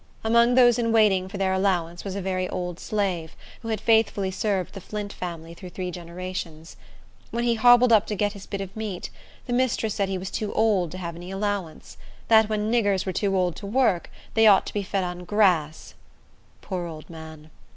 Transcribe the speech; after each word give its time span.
Among 0.23 0.55
those 0.55 0.79
in 0.79 0.91
waiting 0.91 1.29
for 1.29 1.37
their 1.37 1.53
allowance 1.53 2.03
was 2.03 2.15
a 2.15 2.23
very 2.23 2.49
old 2.49 2.79
slave, 2.79 3.35
who 3.61 3.67
had 3.67 3.79
faithfully 3.79 4.31
served 4.31 4.73
the 4.73 4.81
Flint 4.81 5.13
family 5.13 5.53
through 5.53 5.69
three 5.69 5.91
generations. 5.91 6.75
When 7.29 7.43
he 7.43 7.53
hobbled 7.53 7.93
up 7.93 8.07
to 8.07 8.15
get 8.15 8.33
his 8.33 8.47
bit 8.47 8.61
of 8.61 8.75
meat, 8.75 9.11
the 9.45 9.53
mistress 9.53 9.93
said 9.93 10.09
he 10.09 10.17
was 10.17 10.31
too 10.31 10.51
old 10.53 10.89
to 10.93 10.97
have 10.97 11.15
any 11.15 11.29
allowance; 11.29 11.97
that 12.29 12.49
when 12.49 12.71
niggers 12.71 13.05
were 13.05 13.13
too 13.13 13.37
old 13.37 13.55
to 13.57 13.67
work, 13.67 14.09
they 14.33 14.47
ought 14.47 14.65
to 14.65 14.73
be 14.73 14.81
fed 14.81 15.03
on 15.03 15.23
grass. 15.23 15.93
Poor 16.61 16.87
old 16.87 17.07
man! 17.07 17.51